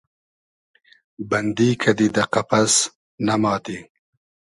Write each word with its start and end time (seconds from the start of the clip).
بئندی 1.29 1.69
کئدی 1.81 2.07
دۂ 2.15 2.23
قئپس، 2.33 2.73
ئمادی 3.27 3.79